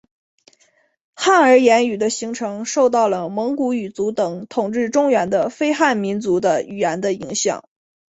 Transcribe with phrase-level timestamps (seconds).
[1.13, 7.63] 汉儿言语的形成受到了蒙古语族等统治中原的非汉民族的语言的影响。